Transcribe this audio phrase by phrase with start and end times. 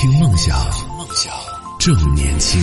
[0.00, 0.56] 听梦想，
[0.96, 1.30] 梦想
[1.78, 2.58] 正年轻。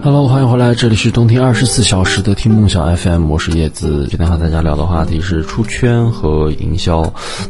[0.00, 4.06] Hello，欢迎回来，这里是动听二十四小时的听梦想 FM，我是叶子。
[4.08, 7.02] 今天和大家聊的话题是出圈和营销。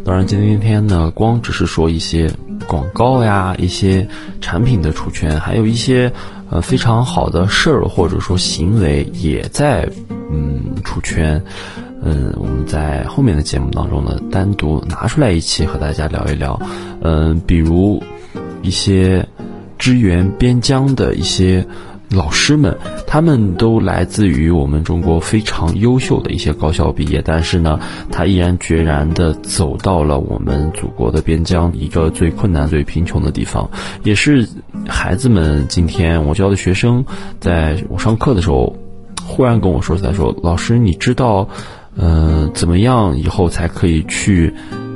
[0.02, 2.32] 当然，今天呢，光只是说一些
[2.66, 4.08] 广告呀，一些
[4.40, 6.10] 产品的出圈，还有一些
[6.48, 9.86] 呃非常好的事儿或者说行为也在
[10.32, 11.44] 嗯出圈。
[12.02, 16.60] 嗯，我们在后面的节目当中呢，单独拿出来一期和大家聊一聊。
[17.02, 18.02] 嗯，比如
[18.62, 19.26] 一些
[19.78, 21.66] 支援边疆的一些。
[22.10, 22.74] 老师们，
[23.06, 27.78] 他们都来自于我们中国非常优秀的一些高校毕业，但是呢，
[28.10, 33.70] 他毅然决然地走到了我们祖国的边疆，一个最困难、最贫穷的地方，
[34.04, 34.48] 也是
[34.88, 37.04] 孩子们今天我教的学生，
[37.40, 38.74] 在我上课的时候，
[39.22, 41.46] 忽然跟我说，他说：“老师，你知道，
[41.98, 44.54] 呃，怎么样以后才可以去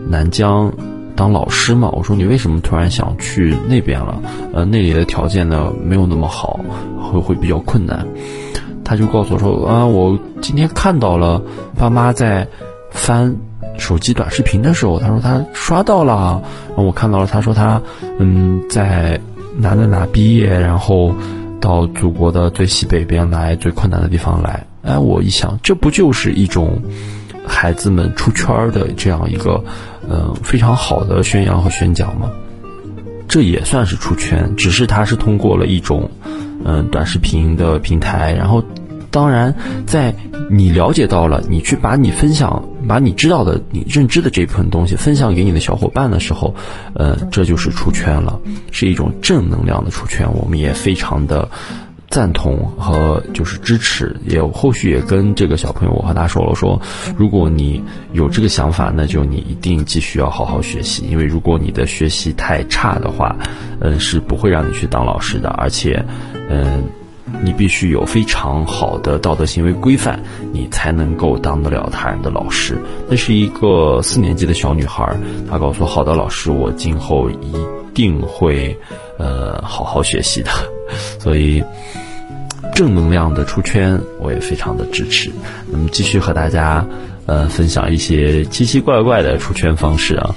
[0.08, 0.72] 南疆？”
[1.14, 4.18] 当老师嘛，我说你为什么突然想去那边了？
[4.54, 6.58] 呃，那里的条件呢没有那么好，
[6.98, 8.06] 会会比较困难。
[8.82, 11.40] 他就告诉我说啊，我今天看到了
[11.76, 12.48] 爸妈在
[12.90, 13.36] 翻
[13.76, 16.42] 手机短视频的时候，他说他刷到了，
[16.76, 17.80] 我看到了，他说他
[18.18, 19.20] 嗯在
[19.58, 21.14] 哪哪哪毕业，然后
[21.60, 24.66] 到祖国的最西北边来，最困难的地方来。
[24.82, 26.82] 哎，我一想，这不就是一种。
[27.44, 29.64] 孩子们出圈的这样一个，
[30.08, 32.30] 呃，非常好的宣扬和宣讲吗？
[33.26, 36.08] 这也算是出圈，只是它是通过了一种，
[36.64, 38.32] 嗯、短视频的平台。
[38.32, 38.62] 然后，
[39.10, 40.14] 当然，在
[40.48, 46.54] 你了解到了，你去把你分享、把你知道的、你认知的这部分东西分享给你的小伙伴的时候，
[46.94, 50.32] 呃，这就是出圈了，是一种正能量的出圈。
[50.32, 51.48] 我们也非常的。
[52.12, 56.78] 赞同和就是支持，也有后续也跟这个小朋友我和他说了说，
[57.16, 57.82] 如果你
[58.12, 63.34] 有这个想法，那就你一定继续要好好学习，因为如果你的学习太差的话，
[63.80, 66.04] 嗯，是不会让你去当老师的，而且，
[66.50, 66.84] 嗯，
[67.42, 70.20] 你必须有非常好的道德行为规范，
[70.52, 72.76] 你才能够当得了他人的老师。
[73.08, 75.16] 那是一个四年级的小女孩，
[75.50, 77.56] 她告诉我：“好的，老师，我今后一
[77.94, 78.78] 定会
[79.18, 80.50] 呃好好学习的。”
[81.18, 81.64] 所以。
[82.74, 85.30] 正能量的出圈，我也非常的支持。
[85.70, 86.84] 那么继续和大家，
[87.26, 90.34] 呃，分享一些奇奇怪怪的出圈方式啊。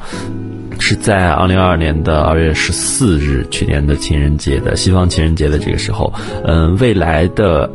[0.77, 6.13] 是在二零二二年的二月十四日，去年的情人节的西方情人节的这个时候，
[6.43, 7.71] 嗯、呃，未来的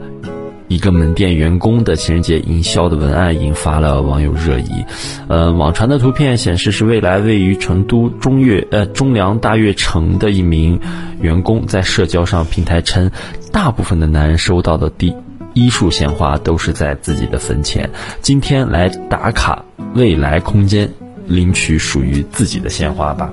[0.68, 4.84] 一个门店员工的情人节营销的文案引发了网友热议。
[5.28, 10.78] 呃，网传的图片显示是未来位于成都中悦呃中粮大悦城的一名
[11.20, 13.10] 员工在社交上平台称。
[13.52, 15.14] 大部分的男人收到的第
[15.54, 17.90] 一束鲜花都是在自己的坟前，
[18.22, 19.64] 今天来打卡
[19.94, 20.88] 未来空间，
[21.26, 23.32] 领取属于自己的鲜花吧。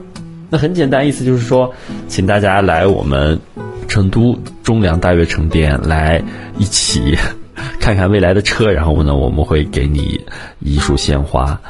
[0.49, 1.71] 那很简单，意思就是说，
[2.07, 3.39] 请大家来我们
[3.87, 6.23] 成都中粮大悦城店来
[6.57, 7.15] 一起
[7.79, 10.25] 看看未来的车，然后呢，我们会给你
[10.59, 11.61] 一束鲜花。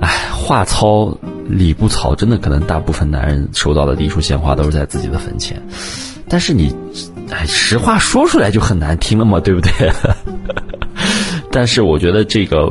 [0.00, 1.18] 哎，话糙
[1.50, 5.60] 理不草，真的可能大部分男人收到的第一束鲜花都是在自己的坟前，
[6.28, 6.74] 但是你。
[7.32, 9.70] 哎，实话说出来就很难听了嘛，对不对？
[11.52, 12.68] 但是我觉得这个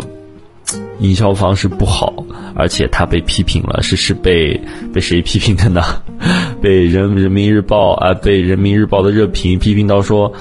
[1.00, 2.13] 营销方式不好，
[2.56, 4.59] 而且他被批评了，是是被
[4.94, 5.81] 被谁批评的呢？
[6.62, 10.34] 被人人民日报啊，被人民日报的热评批评到说，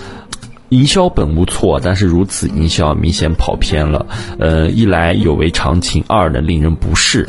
[0.71, 4.05] 营销本无错，但是如此营销明显跑偏了。
[4.41, 7.29] 呃，一来有违常情，二呢令人不适，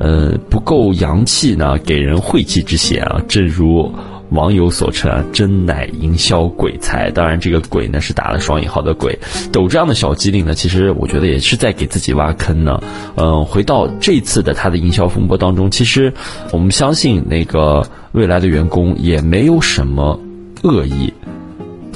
[0.00, 3.20] 呃，不够洋气呢，给人晦气之嫌啊。
[3.28, 3.92] 正如。
[4.30, 7.10] 网友所称啊，真乃营销鬼才。
[7.10, 9.16] 当然，这个“鬼”呢是打了双引号的“鬼”。
[9.52, 12.82] 抖这样的小机灵呢，其实我觉得也是在给自己挖坑呢。
[13.16, 16.12] 嗯、回到这次的他的营销风波当中，其实
[16.50, 20.18] 我们相信那个未来的员工也没有什么
[20.62, 21.12] 恶意，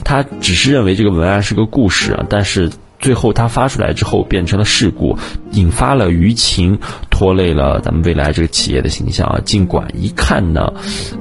[0.05, 2.71] 他只是认为这个文案是个故事啊，但是。
[2.99, 5.17] 最后，他发出来之后变成了事故，
[5.53, 6.79] 引发了舆情，
[7.11, 9.41] 拖累了咱们未来这个企业的形象啊。
[9.45, 10.73] 尽管一看呢，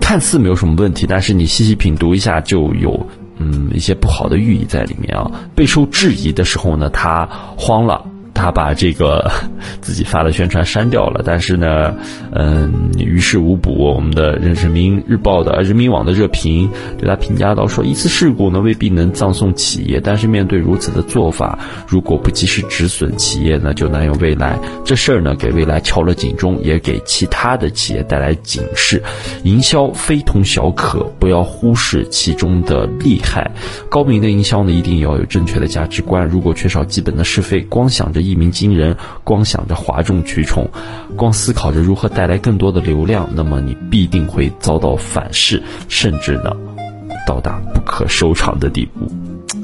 [0.01, 3.07] 看似没有什么问题，但是你细细品读一下，就有
[3.37, 5.31] 嗯一些不好的寓意在里面啊。
[5.55, 8.03] 备受质疑的时候呢，他慌了。
[8.37, 9.31] 他把这个
[9.81, 11.95] 自己发的宣传删掉了，但是呢，
[12.31, 13.87] 嗯，于事无补。
[13.87, 21.57] 我们的人民日报的、人民网的热评对他评价到说，一次事故呢未必能葬送企业，但是面对如此的做法，
[21.87, 24.59] 如果不及时止损，企业呢就难有未来。
[24.85, 29.01] 这事儿呢给未来敲了警钟，也给其他的企业带来警示。
[29.43, 33.49] 营销非同小可，不要忽视其中的利害。
[33.89, 38.26] 高明的营销呢一定要有正确的价值观，如果缺少基本的是非，光想着。
[38.29, 40.69] 一鸣惊人，光想着哗众取宠，
[41.15, 46.51] 光思考着如何带来更多的流量，那么你必定会遭到反噬，甚至呢，
[47.25, 49.09] 到达不可收场的地步。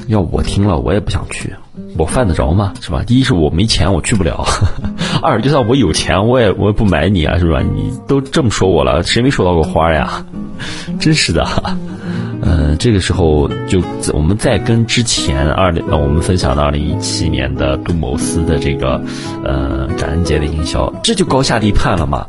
[0.08, 1.54] 要我听了，我也不想去。
[1.98, 2.74] 我犯得着吗？
[2.82, 3.04] 是吧？
[3.06, 4.44] 第一是我没钱，我去不了；
[5.22, 7.62] 二就算我有钱，我也我也不买你啊，是吧？
[7.62, 10.26] 你都这么说我了，谁没收到过花呀？
[11.00, 11.46] 真是的。
[12.46, 13.82] 嗯，这个时候就
[14.14, 19.02] 我们再跟之前二零，我们分享的二零一七年的杜某斯的这个
[19.44, 22.26] 呃感恩节的营销，这就高下立判了嘛？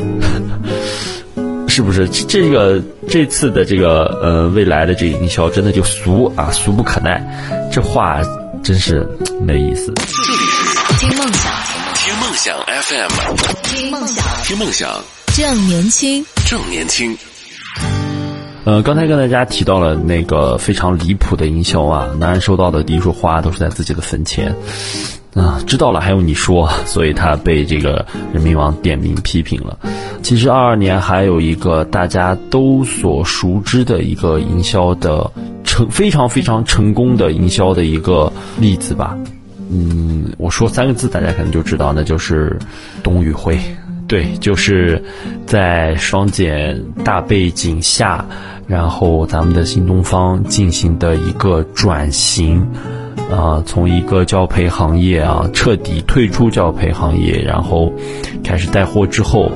[1.68, 2.08] 是不是？
[2.08, 7.22] 这个这次的这个呃未来的这个营销真的就俗啊，俗不可耐，
[7.70, 8.20] 这话。
[8.62, 9.06] 真是
[9.42, 9.92] 没意思。
[9.94, 11.52] 这里是听梦想，
[11.94, 13.10] 听梦想 FM，
[13.62, 14.88] 听梦想，听梦想，
[15.36, 17.14] 正年轻，正年轻。
[18.64, 24.54] 呃，刚才跟大家提到了那个非常离谱的营销啊，男人收到的第一束花都是在自己的坟前。
[25.34, 26.68] 啊，知道了，还用你说？
[26.86, 29.78] 所以他被这个人民网点名批评了。
[30.22, 35.30] 其实二二年还有一个大家都所熟知的一个营销的。
[35.66, 39.16] 成非常非常成功的营销的一个例子吧，
[39.70, 42.56] 嗯，我说三个字，大家可能就知道，那就是
[43.02, 43.58] 董宇辉，
[44.06, 45.02] 对，就是
[45.46, 48.24] 在双减大背景下，
[48.66, 52.66] 然后咱们的新东方进行的一个转型，
[53.30, 57.92] 啊，从一个教培行业啊彻底退出教培行业，然后
[58.42, 59.50] 开始带货之后。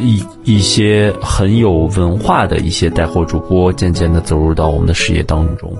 [0.00, 5.70] 一一些很有文化的一些带货主播，渐渐的走入到我们的视野当中。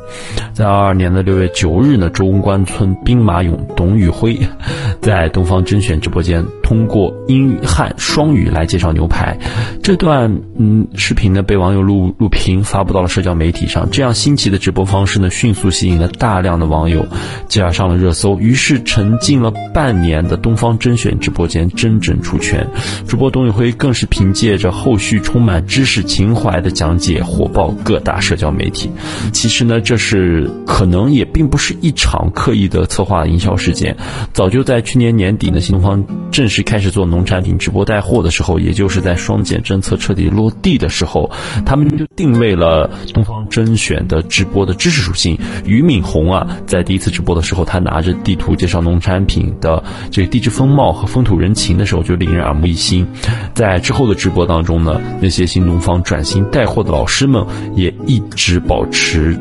[0.53, 4.39] 在二二年的六月九日呢，中关村兵马俑董宇辉，
[5.01, 9.39] 在东方甄选直播间通过英汉双语来介绍牛排。
[9.83, 13.89] 这段嗯视频呢被网友录录屏发布到了社交媒体上。
[13.91, 17.07] 这样新奇的直播方式呢，迅速吸引了大量的网友，
[17.49, 18.39] 继而上了热搜。
[18.39, 22.69] 于是沉浸了半年的东方甄选直播间真正出圈，
[23.07, 24.07] 主播董宇辉更是。
[24.11, 28.91] 凭借着后续充满知识情怀的讲解，火爆各大社交媒体。
[29.33, 33.97] 其实呢，这是可能也并不是一场刻意的策划营销事件。
[34.33, 41.31] 早就在去年年底呢，新东方正式开始做农产品直播带货的时候，也就是在双减政策彻底落地的时候，
[41.67, 45.39] 他们就定位了东方甄选的直播的知识属性。
[45.67, 53.07] 俞敏洪啊，在第一次直播的时候，他拿着地图介绍农产品的这个地质风貌和风土人情的时候，就令人耳目一新。
[53.55, 53.99] 在之后。
[53.99, 57.47] 后的直播当中呢，那些新东方转型带货的老师们
[57.77, 59.39] 也一直保持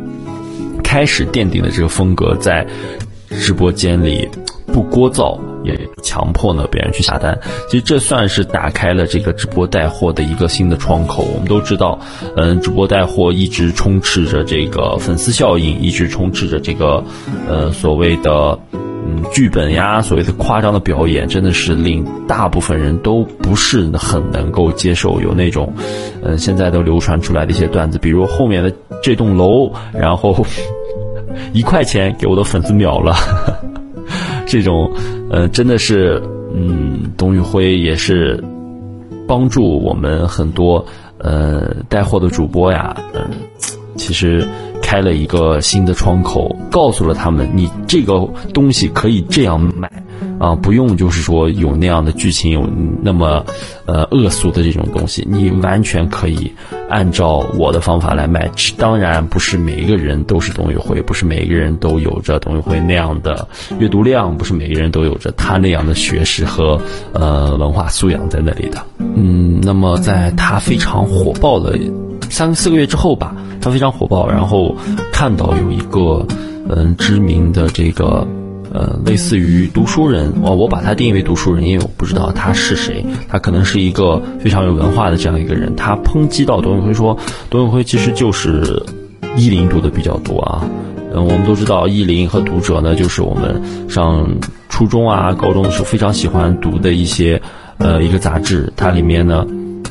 [0.84, 2.68] 开始奠定的这个风格，在
[3.30, 4.28] 直播间里
[4.68, 7.40] 不聒噪，也强迫呢别人去下单。
[7.70, 11.24] 其实这算是打开了这个直播带货的一个新的窗口。
[11.34, 11.98] 我们都知道，
[12.36, 17.04] 嗯，直播带货一直充斥着这个粉丝效应，一直充斥着这个
[17.48, 18.60] 呃所谓的。
[19.32, 25.20] 剧本呀，所谓的夸张的表演，真的是令大部分人都不是很能够接受。
[25.22, 25.74] 有那种，
[26.24, 30.46] 嗯，现在都流传出来的一些段子，比如后面的这栋楼，然后
[31.54, 33.16] 一块钱给我的粉丝秒了，
[34.46, 34.92] 这种，
[35.30, 36.22] 呃，真的是，
[36.54, 38.44] 嗯，董宇辉也是
[39.28, 40.86] 帮助我们很多，
[41.18, 43.22] 呃，带货的主播呀，嗯，
[43.96, 44.48] 其实。
[44.88, 49.92] 开了一个新的窗口，告诉了他们，你这个东西可以这样卖，
[50.40, 52.66] 啊，不用就是说有那样的剧情，有
[53.02, 53.44] 那么，
[53.86, 56.50] 呃，恶俗的这种东西，你完全可以
[56.90, 58.50] 按照我的方法来卖。
[58.78, 63.46] 当然，不是每一个人都是董宇辉，不是每一个人都有着董宇辉那样的
[63.80, 66.80] 阅读量，不是每个人都有着他那样的学识和
[67.12, 68.82] 呃文化素养在那里的。
[69.00, 71.78] 嗯，那么在他非常火爆的
[72.30, 73.36] 三四个月之后吧。
[73.60, 74.74] 他非常火爆，然后
[75.12, 76.26] 看到有一个
[76.70, 78.26] 嗯知名的这个
[78.72, 85.76] 呃类似于读书人，我我把他定义为读书人，因为我不知道他是谁，他可能是一个非常有文化的这样一个人。
[85.76, 87.18] 他抨击到董宇辉说，
[87.50, 88.82] 董宇辉其实就是
[89.36, 90.64] 意林读的比较多啊。
[91.14, 94.26] 嗯，我们都知道意林和读者呢，就是我们上
[94.70, 97.42] 初中啊、高中的时候非常喜欢读的一些
[97.80, 99.46] 呃一个杂志，它里面呢。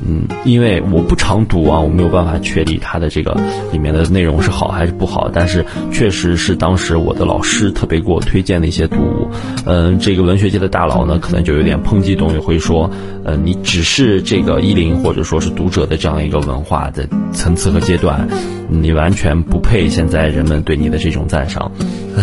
[0.05, 3.37] 嗯，因为我不常读啊，我没有办法确立它的这个
[3.73, 5.31] 里面的内容是好还是不好。
[5.33, 9.31] 但是确实是当时我的老师特别给我推荐的一些读物。
[9.65, 12.91] 嗯，这个文学界的大佬呢，可能就有点抨击董宇辉说，
[13.25, 18.29] 呃，你只是这个一零或者说是读者的这样一个文化的层次和阶段，
[18.69, 21.71] 你完全不配现在人们对你的这种赞赏。
[22.17, 22.23] 唉，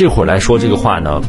[0.00, 1.20] 这会儿来说这个话呢。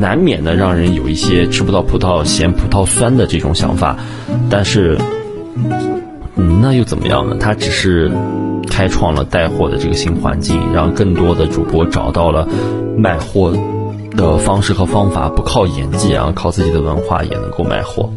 [0.00, 3.98] 难免的让人有一些吃不到葡萄嫌葡萄酸的这种想法，
[4.48, 4.96] 但是，
[6.36, 7.36] 嗯，那又怎么样呢？
[7.38, 8.10] 他只是
[8.70, 12.48] 开创了带货的这个新环境，让更多的主播找到了
[12.96, 13.52] 卖货
[14.12, 18.10] 的方式和方法，不靠演技啊，靠自己的文化也能够卖货。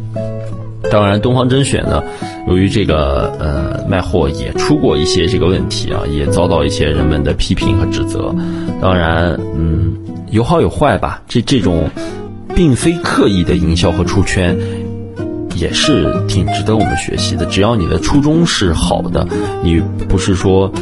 [0.90, 2.02] 当然，东方甄选呢，
[2.46, 8.34] 由于这个呃卖货也出过一些这个问题啊，也遭到一些人们的批评和指责。
[8.80, 9.87] 当然，嗯，
[10.30, 11.22] 有好有坏吧。
[11.28, 11.90] 这这种
[12.54, 14.56] 并非刻意的营销和出圈，
[15.54, 17.44] 也是挺值得我们学习的。
[17.46, 19.26] 只要你的初衷是好的，
[19.62, 20.72] 你不是说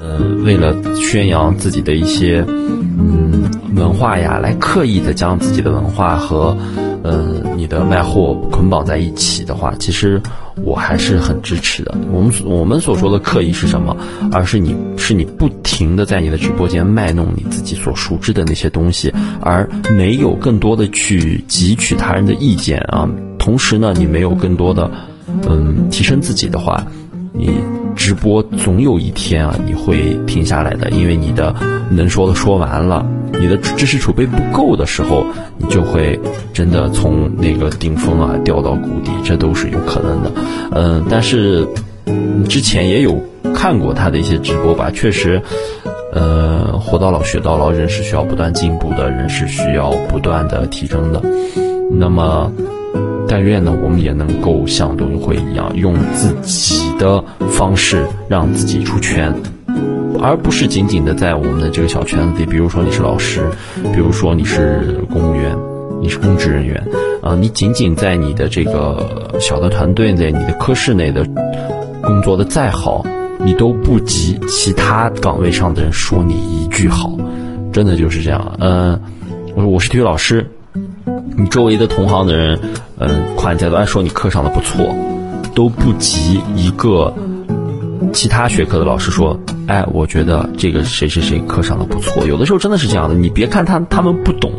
[0.00, 6.56] 呃为了宣扬自己的一些嗯文化呀，来刻意的将自己的文化和。
[7.02, 10.20] 呃，你的卖货捆绑在一起的话，其实
[10.62, 11.94] 我还是很支持的。
[12.12, 13.96] 我们我们所说的刻意是什么？
[14.32, 23.08] 而是你是你不停的在你的直播间卖弄你自己所熟知的那些东西，而没有更多的去汲取他人的意见啊。
[23.38, 24.90] 同时呢，你没有更多的
[25.48, 26.84] 嗯提升自己的话，
[27.32, 27.50] 你
[27.94, 31.54] 直播总有一天啊你会停下来的，因为你的
[31.90, 33.06] 能说的说完了。
[33.40, 35.24] 你的知识储备不够的时候，
[35.56, 36.18] 你就会
[36.52, 40.32] 真的从那个顶峰啊掉到谷底，这都是有可能的。
[40.72, 41.66] 嗯，但是
[42.48, 43.18] 之前也有
[43.54, 45.40] 看过他的一些直播吧，确实，
[46.12, 51.22] 呃，活到老学到老，人是需要不断进步的，人是需要不断的提升的。
[51.92, 52.52] 那么，
[53.26, 57.24] 但愿呢，我们也能够像董宇辉一样，用自己的
[57.60, 59.34] 方式让自己出圈。
[60.22, 63.50] 而不是仅仅的在我们的这个小圈子里，比如说你是老师，
[63.92, 65.54] 比如说你是公务员，
[66.00, 66.82] 你是公职人员，
[67.22, 71.22] 啊，你仅仅在你的这个小的团队内，你的科室内的
[72.00, 73.04] 工作的再好，
[73.44, 77.12] 你都不及其他岗位上的人说你一句好，
[77.72, 78.56] 真的就是这样。
[78.58, 78.98] 嗯，
[79.54, 80.50] 我说我是体育老师，
[81.36, 82.58] 你周围的同行的人，
[82.98, 84.94] 嗯，夸你再多，说你课上的不错，
[85.54, 87.14] 都不及一个
[88.12, 89.38] 其他学科的老师说。
[89.66, 93.14] 哎，我觉得这个谁谁谁课上的不错，有的时候真的是这样的。
[93.14, 94.50] 你别看他他们不懂，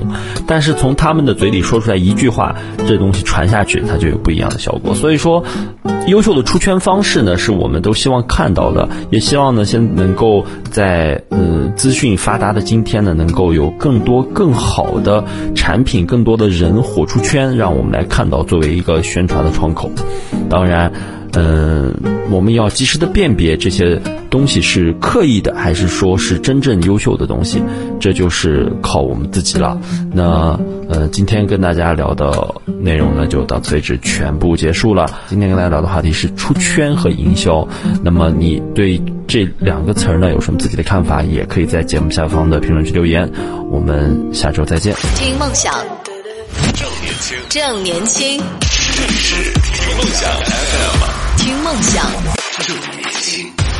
[0.47, 2.55] 但是从他们的嘴里说出来一句话，
[2.87, 4.95] 这东西传下去，它就有不一样的效果。
[4.95, 5.43] 所以说，
[6.07, 19.91] 优秀的出圈方式呢，是我们都希望看到的，也希望呢，先能够在呃资讯发达的今天呢，能够有更多更好的产品，更多的人火出圈，让我们来看到作为一个宣传的窗口。
[20.49, 20.93] 当然。
[21.33, 21.93] 嗯，
[22.29, 27.61] 我们要及时的辨别这些东西是刻意的，还是说是真正优秀的东西，
[27.99, 29.79] 这就是靠我们自己了。
[30.13, 30.59] 那
[30.89, 35.09] 呃，今天跟大家聊的内容呢，就到此为止，全部结束了。
[35.29, 37.65] 今天跟大家聊的话题是出圈和营销。
[38.03, 41.23] 那么你对这两个词儿呢，有什么自己的看法？
[41.23, 43.31] 也可以在节目下方的评论区留言。
[43.69, 44.93] 我们下周再见。
[45.15, 45.73] 听梦想，
[46.73, 48.37] 正年轻，正年轻，
[48.97, 51.10] 这里是听梦想 FM。
[51.41, 52.05] 听梦想。
[52.59, 53.70] 正年轻。